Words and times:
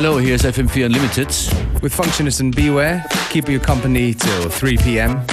hello. 0.00 0.16
Here's 0.16 0.42
FM4 0.42 0.86
Unlimited. 0.86 1.26
With 1.82 1.92
Functionist 1.92 2.38
and 2.38 2.54
Beware, 2.54 3.04
keeping 3.30 3.50
you 3.50 3.58
company 3.58 4.14
till 4.14 4.48
3 4.48 4.76
pm. 4.76 5.24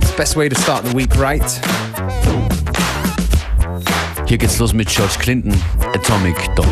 It's 0.00 0.10
the 0.10 0.14
best 0.16 0.34
way 0.34 0.48
to 0.48 0.54
start 0.54 0.86
the 0.86 0.94
week 0.94 1.14
right. 1.16 1.44
Hier 4.26 4.38
geht's 4.38 4.58
los 4.58 4.72
mit 4.72 4.88
George 4.88 5.18
Clinton, 5.18 5.52
Atomic 5.92 6.36
Dog. 6.56 6.66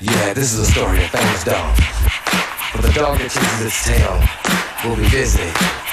Yeah, 0.00 0.34
this 0.34 0.52
is 0.52 0.60
a 0.60 0.66
story 0.66 1.02
of 1.02 1.10
famous 1.10 1.42
dog. 1.42 1.76
But 2.72 2.82
the 2.82 2.92
dog 2.92 3.18
that 3.18 3.30
chases 3.32 3.66
its 3.66 3.84
tail 3.84 4.22
will 4.84 4.94
be 4.94 5.10
busy. 5.10 5.87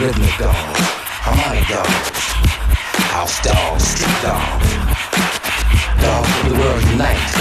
rhythmical, 0.00 0.52
dog, 1.68 1.86
house 3.10 3.42
dog, 3.42 3.80
street 3.80 4.22
dog, 4.22 4.62
dogs 6.00 6.30
of 6.38 6.48
the 6.50 6.54
world 6.54 6.82
unite, 6.92 7.34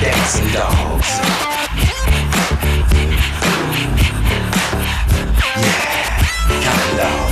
dancing 0.00 0.48
dogs. 0.52 1.08
Yeah, 5.58 6.22
common 6.62 6.92
dog, 7.02 7.30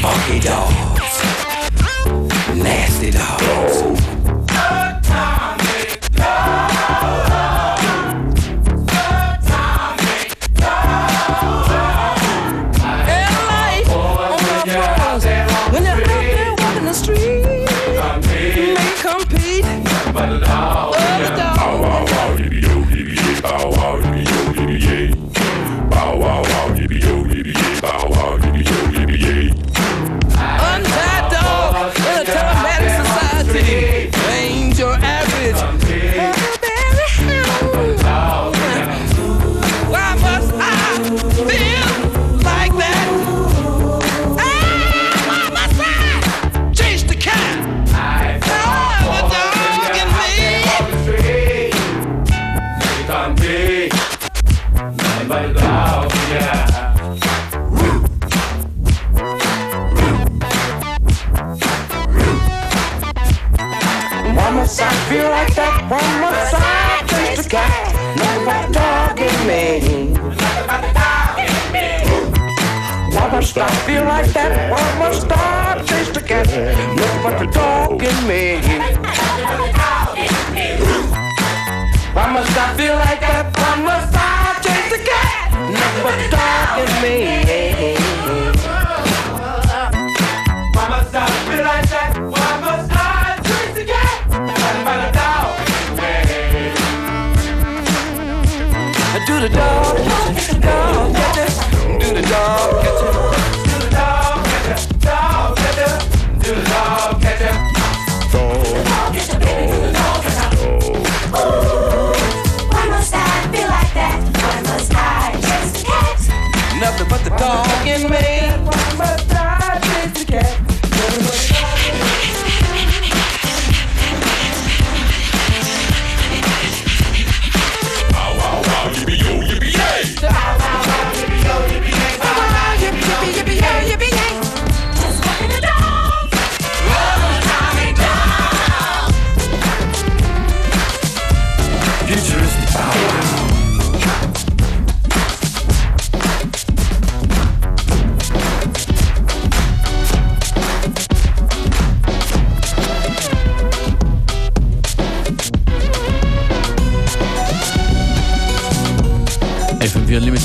funky 0.00 0.38
dogs, 0.38 1.16
nasty 2.54 3.10
dogs. 3.10 4.15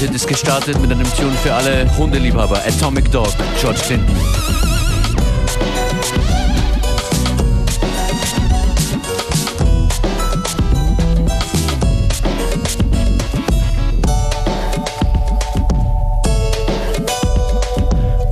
Hit 0.02 0.16
ist 0.16 0.28
gestartet 0.28 0.82
mit 0.82 0.92
einem 0.92 1.06
Tune 1.16 1.32
für 1.44 1.54
alle 1.54 1.86
Hundeliebhaber. 1.96 2.60
Atomic 2.66 3.12
Dog, 3.12 3.28
George 3.60 3.80
Clinton. 3.86 4.16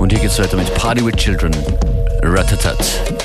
Und 0.00 0.10
hier 0.10 0.20
geht's 0.20 0.40
weiter 0.40 0.56
mit 0.56 0.74
Party 0.74 1.06
with 1.06 1.14
Children. 1.14 1.52
Ratatat. 2.24 3.19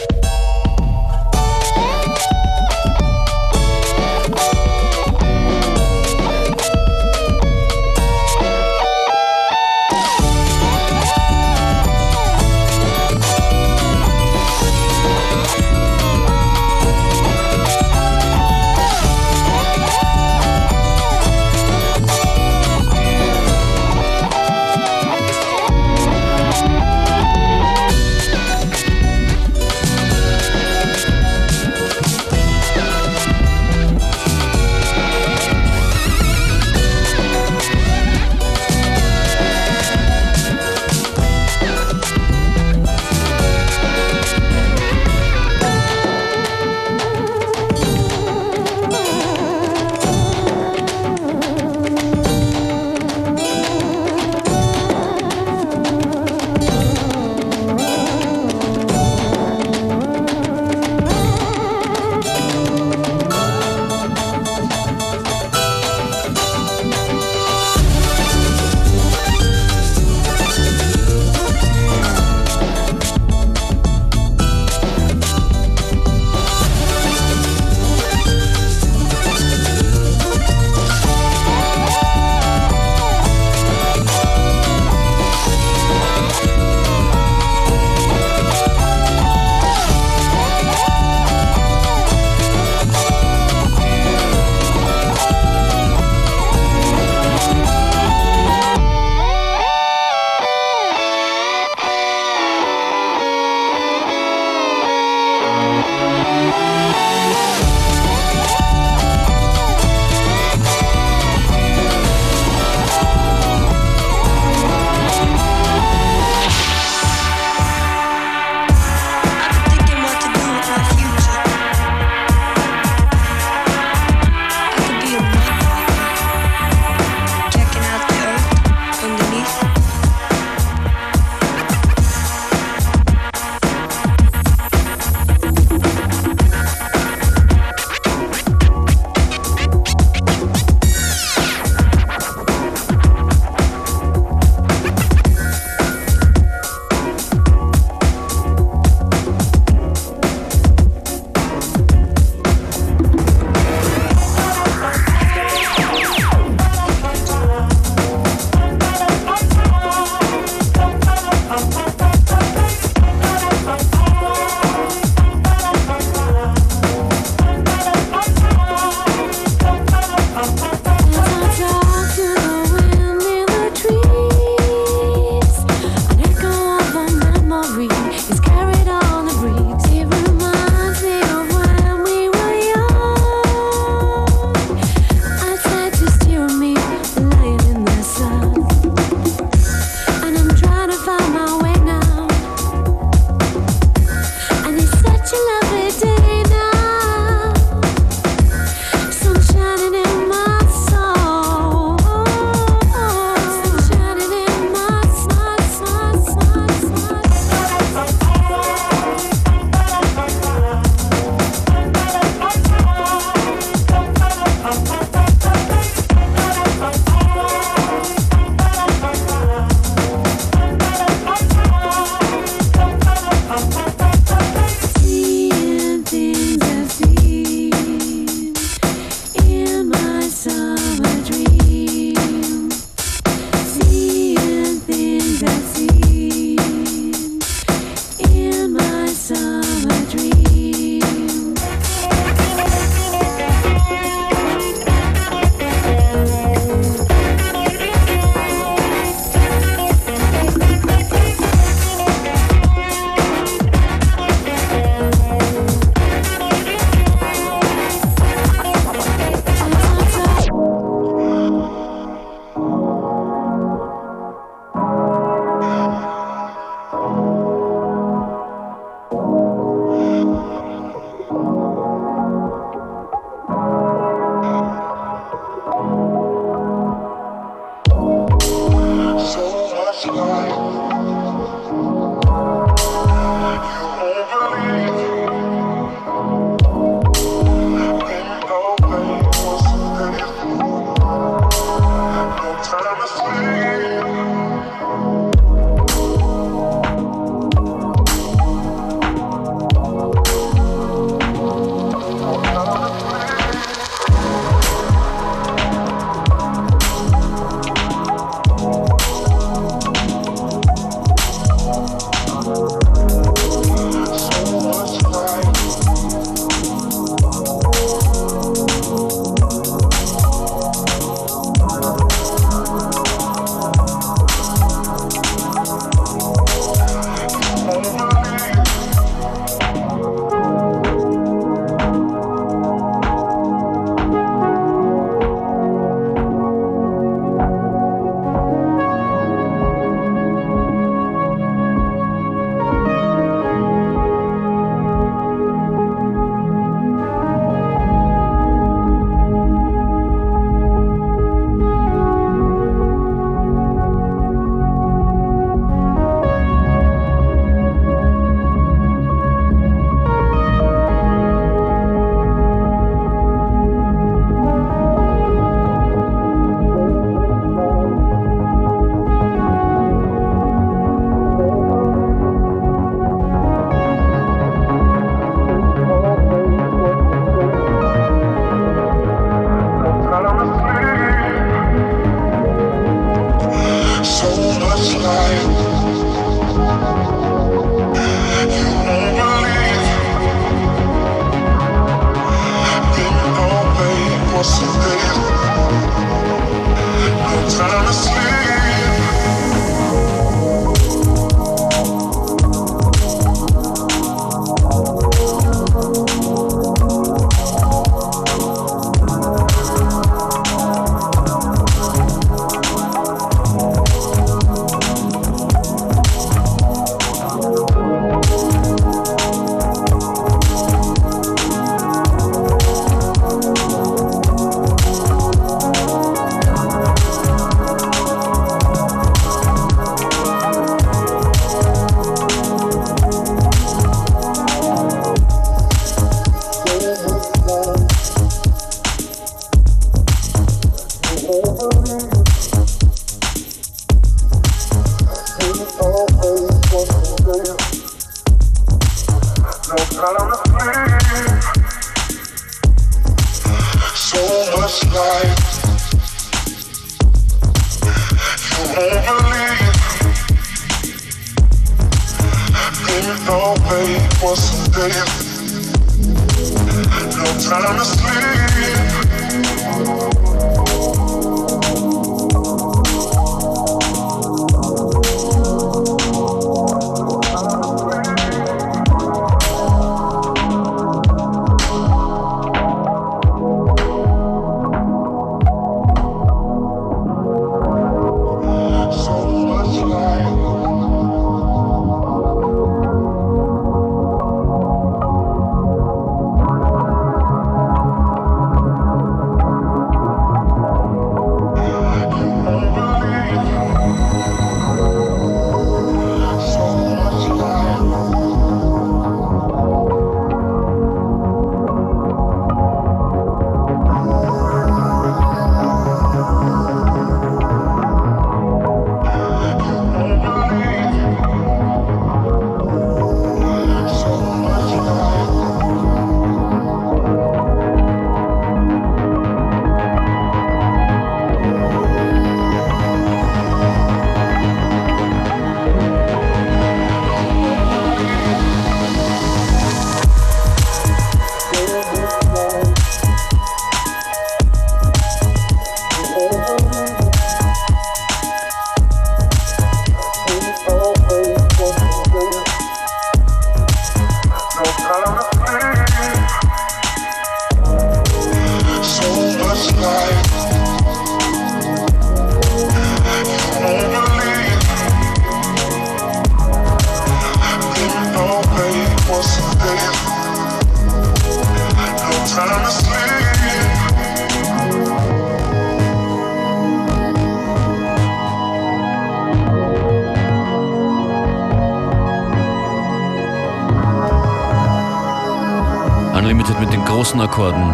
Großen 587.05 587.21
Akkorden 587.21 587.73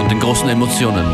und 0.00 0.10
den 0.10 0.18
großen 0.18 0.48
Emotionen. 0.48 1.06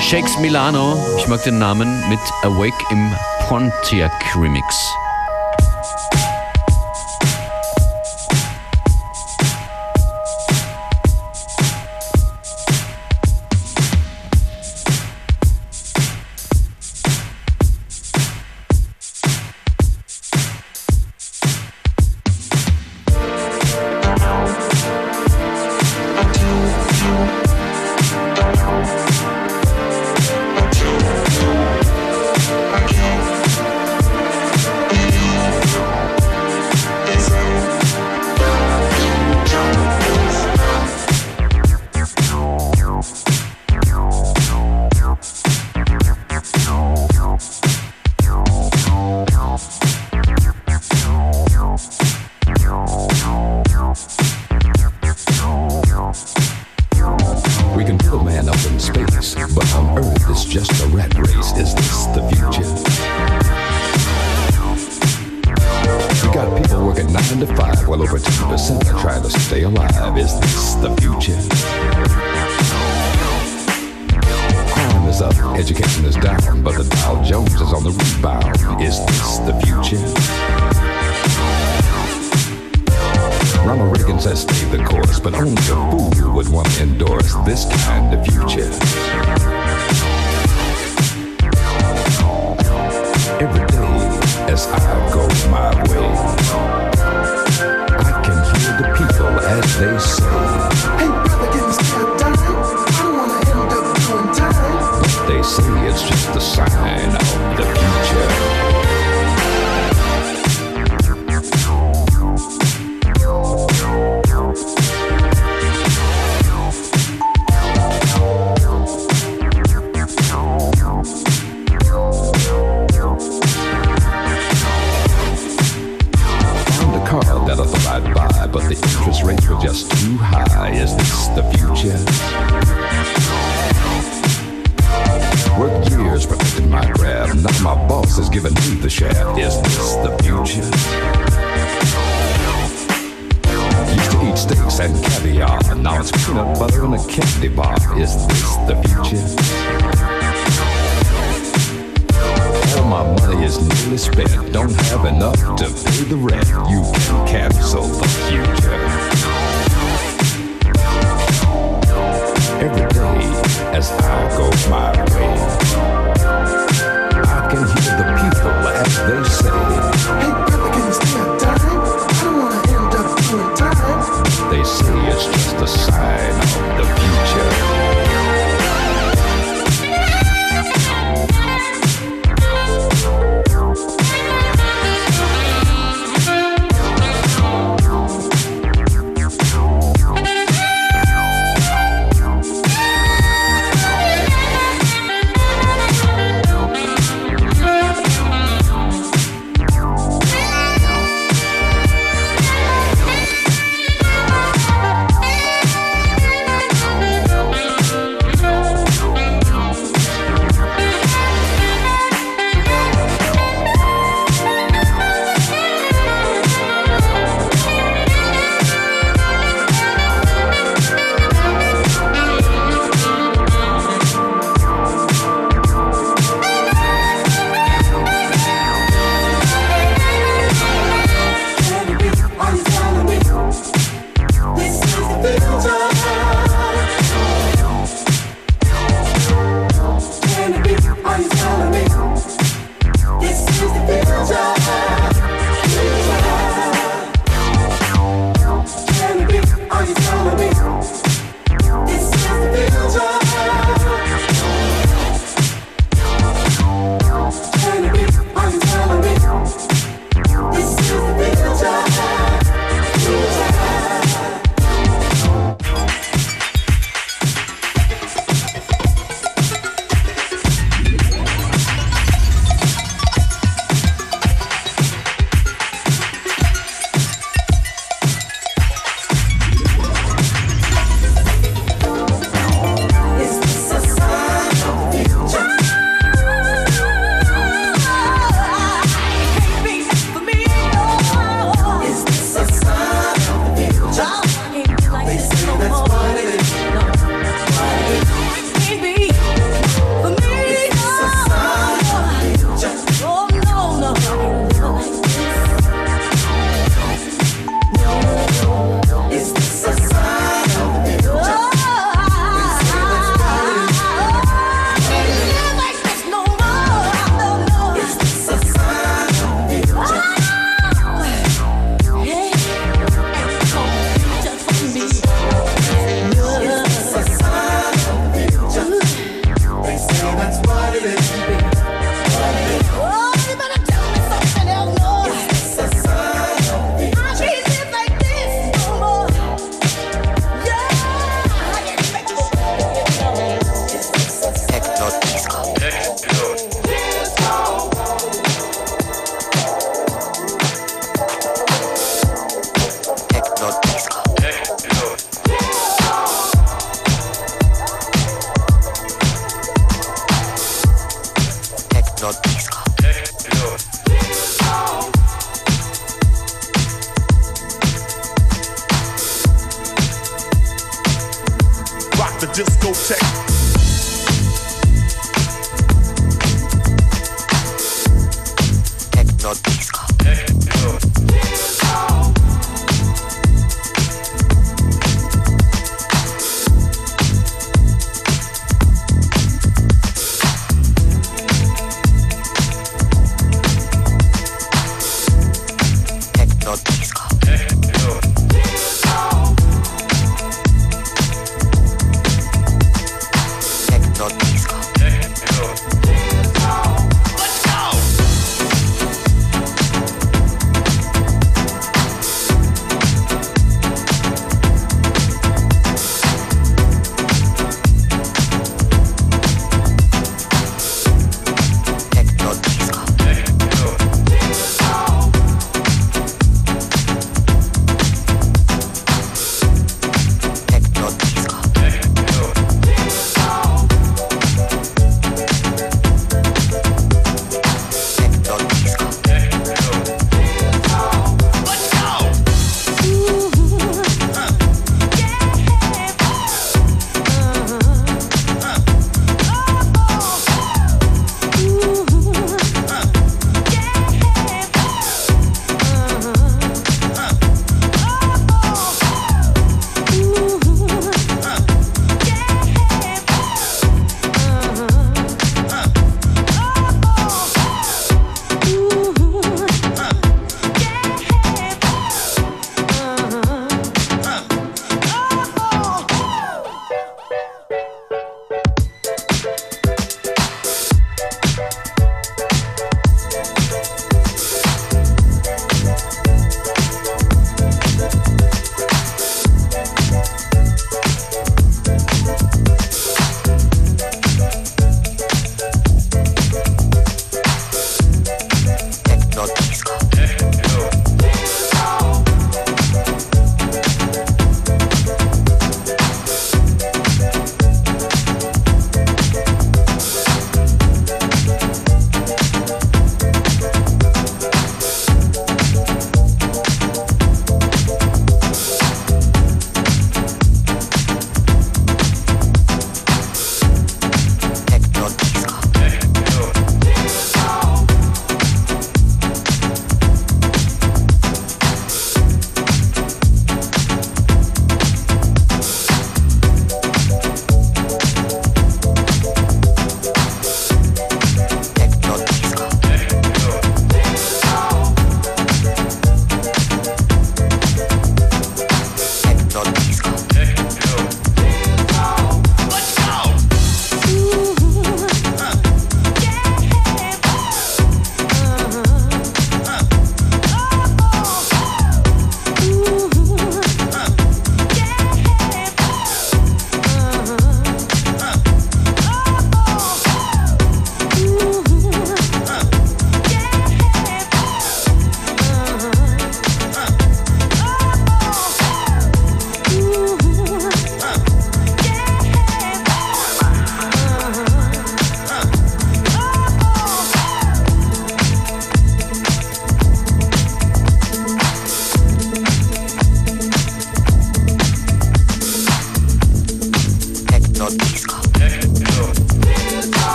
Shakes 0.00 0.38
Milano, 0.38 0.96
ich 1.16 1.26
mag 1.26 1.42
den 1.42 1.58
Namen, 1.58 2.08
mit 2.08 2.20
Awake 2.42 2.84
im 2.90 3.12
Pontiac 3.48 4.12
Remix. 4.36 4.94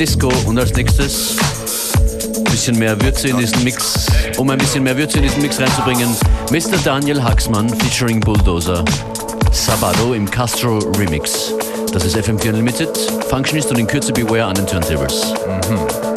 Disco 0.00 0.32
und 0.46 0.58
als 0.58 0.72
nächstes 0.72 1.36
bisschen 2.44 2.78
mehr 2.78 2.98
Würze 3.02 3.28
in 3.28 3.36
diesen 3.36 3.62
Mix, 3.62 4.06
um 4.38 4.48
ein 4.48 4.56
bisschen 4.56 4.82
mehr 4.82 4.96
Würze 4.96 5.18
in 5.18 5.24
diesen 5.24 5.42
Mix 5.42 5.60
reinzubringen, 5.60 6.16
Mr. 6.50 6.78
Daniel 6.82 7.22
Haxmann 7.22 7.68
featuring 7.68 8.18
Bulldozer, 8.18 8.82
Sabado 9.52 10.14
im 10.14 10.30
Castro 10.30 10.78
Remix. 10.98 11.52
Das 11.92 12.06
ist 12.06 12.16
FM4 12.16 12.48
Unlimited, 12.48 12.96
Functionist 13.28 13.70
und 13.72 13.78
in 13.78 13.86
Kürze 13.86 14.14
Beware 14.14 14.46
an 14.46 14.54
den 14.54 14.66
Turntables. 14.66 15.34
Thank 15.44 16.09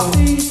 Bye. 0.00 0.49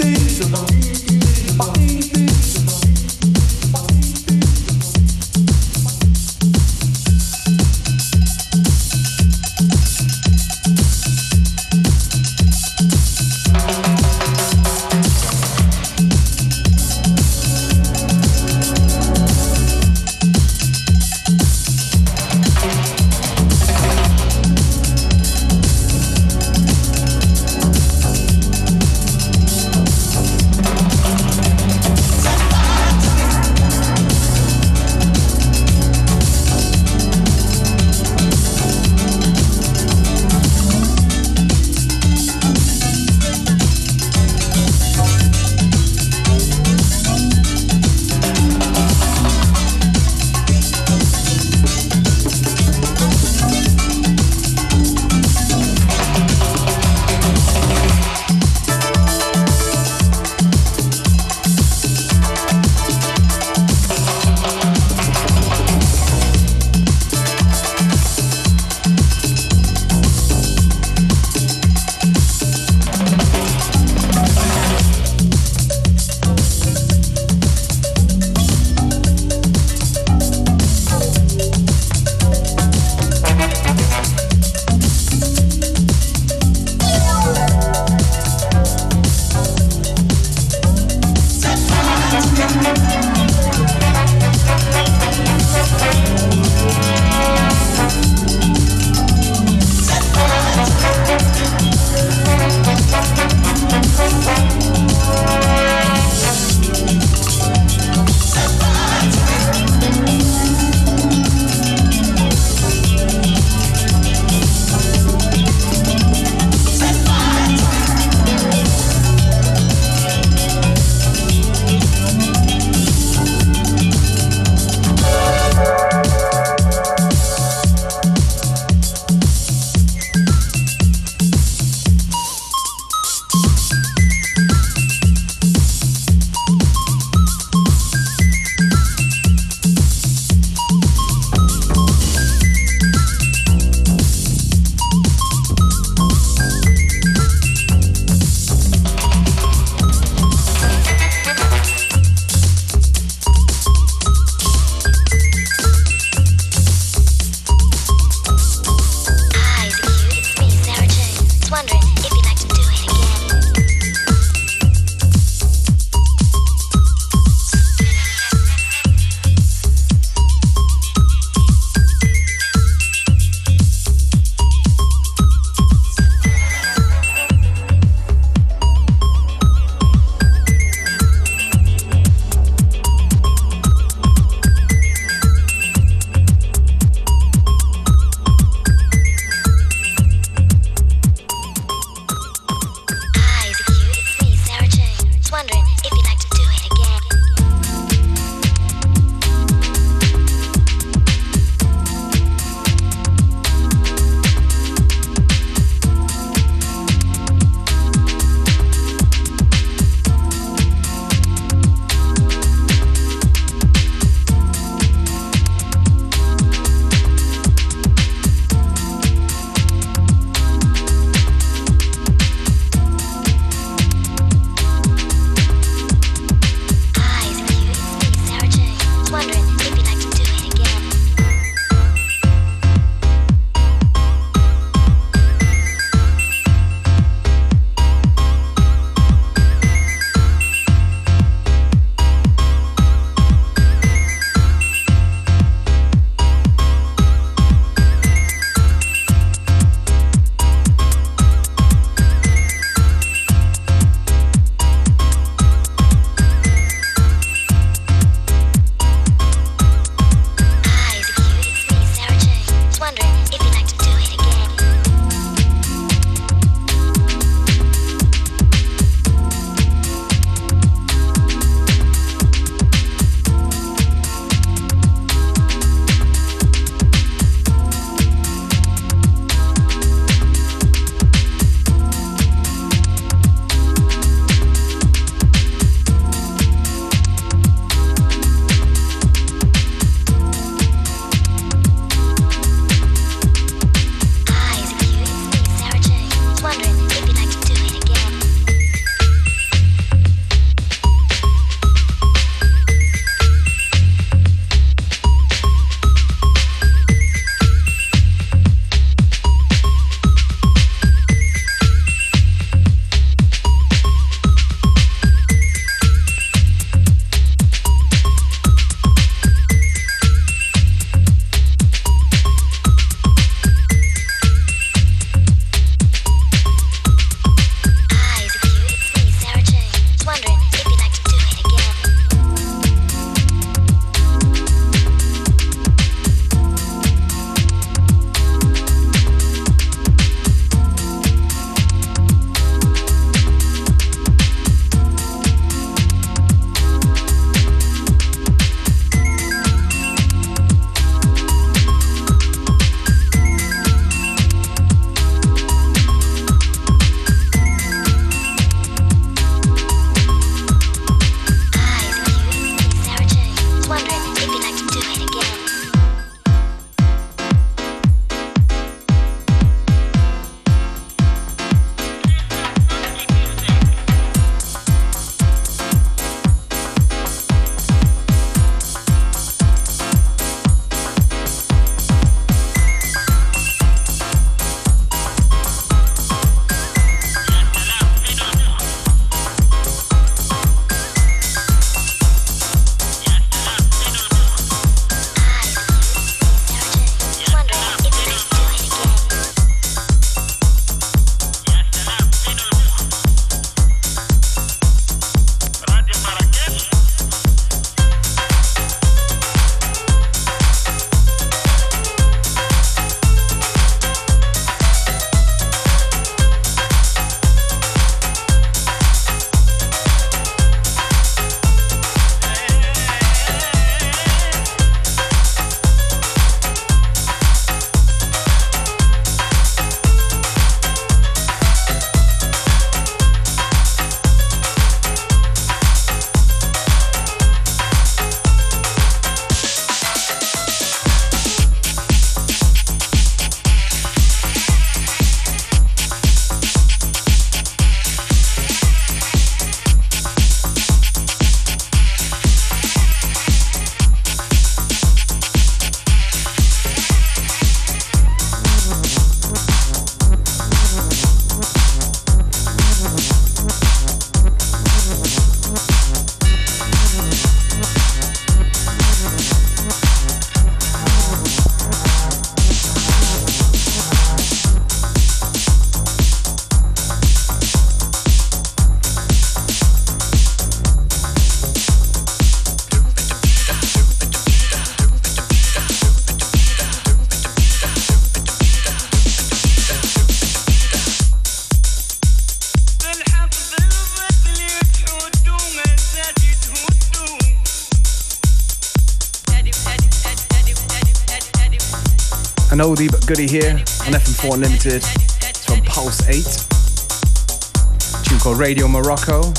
An 502.60 502.66
oldie 502.66 502.92
but 502.92 503.08
goodie 503.08 503.26
here 503.26 503.52
on 503.88 503.94
FM4 503.96 504.34
Unlimited. 504.34 504.84
It's 505.24 505.46
from 505.46 505.62
Pulse 505.62 506.04
8. 506.10 506.20
A 506.20 508.04
tune 508.04 508.20
called 508.20 508.38
Radio 508.38 508.68
Morocco. 508.68 509.32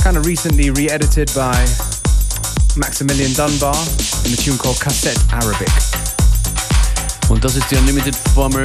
Kind 0.00 0.16
of 0.16 0.24
recently 0.24 0.70
re 0.70 0.88
edited 0.88 1.30
by 1.34 1.52
Maximilian 2.78 3.34
Dunbar 3.34 3.76
in 4.24 4.32
a 4.32 4.36
tune 4.40 4.56
called 4.56 4.80
Cassette 4.80 5.20
Arabic. 5.34 5.68
Und 7.28 7.44
das 7.44 7.56
ist 7.56 7.70
die 7.70 7.76
Unlimited-Formel. 7.76 8.64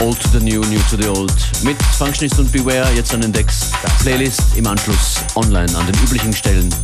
Old 0.00 0.18
to 0.22 0.28
the 0.28 0.40
new, 0.40 0.62
new 0.70 0.80
to 0.88 0.96
the 0.96 1.06
old. 1.06 1.36
Mit 1.64 1.76
Functionist 1.98 2.38
und 2.38 2.50
Beware 2.50 2.90
jetzt 2.94 3.12
an 3.12 3.20
den 3.20 3.32
Decks. 3.32 3.72
Playlist 4.00 4.56
im 4.56 4.66
Anschluss 4.66 5.16
online 5.34 5.76
an 5.76 5.84
den 5.84 6.02
üblichen 6.02 6.32
Stellen. 6.32 6.74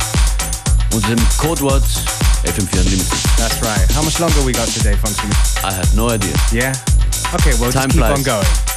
Unter 0.93 1.07
dem 1.07 1.27
Codewort 1.39 1.85
FM4 2.45 2.81
Unlimited. 2.81 3.19
That's 3.37 3.61
right. 3.61 3.85
How 3.91 4.01
much 4.01 4.19
longer 4.19 4.41
we 4.45 4.51
got 4.53 4.67
today, 4.67 4.95
Function? 4.95 5.29
I 5.63 5.73
have 5.73 5.95
no 5.95 6.09
idea. 6.09 6.33
Yeah? 6.51 6.73
Okay, 7.35 7.53
well, 7.59 7.71
Time 7.71 7.89
just 7.89 7.95
keep 7.95 8.01
flies. 8.01 8.17
on 8.17 8.23
going. 8.23 8.70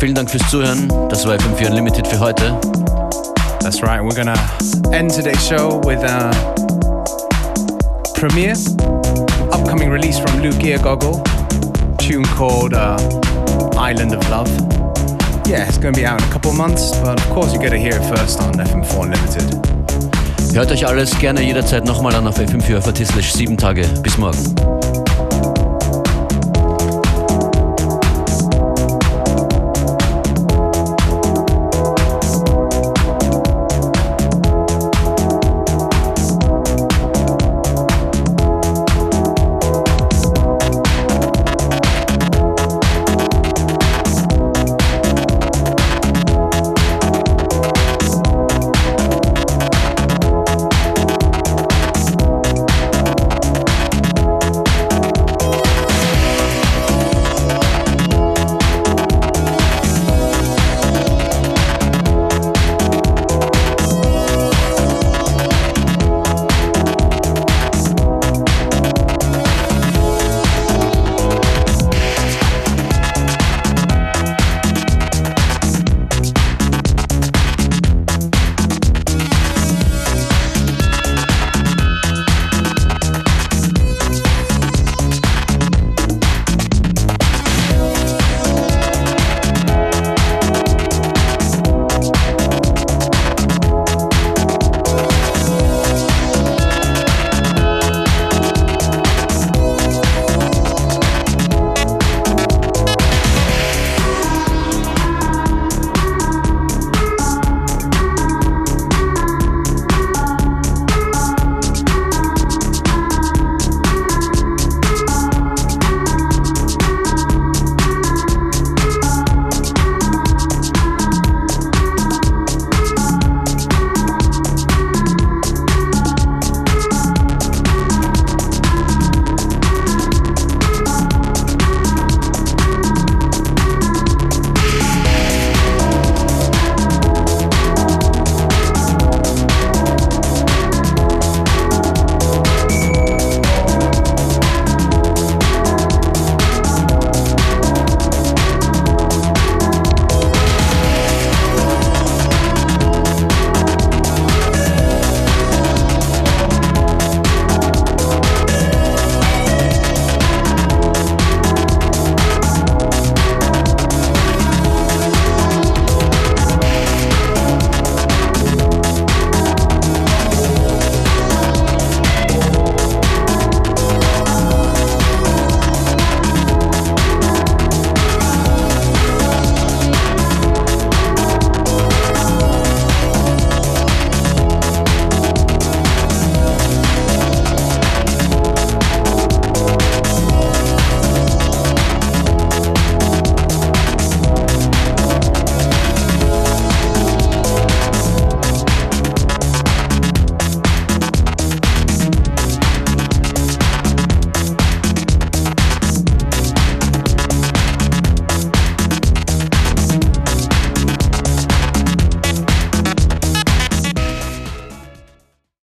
Vielen 0.00 0.14
Dank 0.14 0.30
fürs 0.30 0.48
Zuhören. 0.48 0.88
Das 1.10 1.26
war 1.26 1.34
FM4 1.34 1.68
Unlimited 1.68 2.06
für 2.06 2.18
heute. 2.18 2.58
That's 3.60 3.82
right. 3.82 4.00
We're 4.00 4.14
gonna 4.14 4.32
end 4.92 5.14
today's 5.14 5.46
show 5.46 5.78
with 5.84 6.02
a 6.02 6.30
premiere, 8.14 8.54
upcoming 9.52 9.90
release 9.92 10.18
from 10.18 10.40
Luke 10.40 10.64
Eargoggle, 10.64 11.22
tune 11.98 12.24
called 12.38 12.72
uh, 12.72 12.96
Island 13.76 14.16
of 14.16 14.26
Love. 14.30 14.48
Yeah, 15.46 15.68
it's 15.68 15.76
gonna 15.76 15.92
be 15.92 16.06
out 16.06 16.18
in 16.22 16.26
a 16.26 16.32
couple 16.32 16.54
months, 16.54 16.96
but 17.02 17.20
of 17.20 17.28
course 17.34 17.52
you 17.52 17.60
gotta 17.60 17.76
hear 17.76 17.92
it 17.92 18.16
first 18.16 18.40
on 18.40 18.54
FM4 18.54 19.02
Unlimited. 19.02 20.54
Hört 20.54 20.72
euch 20.72 20.86
alles 20.86 21.10
gerne 21.18 21.42
jederzeit 21.42 21.84
nochmal 21.84 22.14
an 22.14 22.26
auf 22.26 22.38
FM4 22.38 23.04
slash 23.04 23.32
7 23.32 23.54
Tage. 23.58 23.86
Bis 24.02 24.16
morgen. 24.16 24.79